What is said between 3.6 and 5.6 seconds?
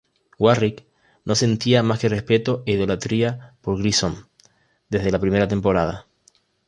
por Grissom, desde la primera